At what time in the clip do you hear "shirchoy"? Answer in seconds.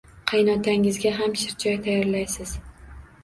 1.43-1.77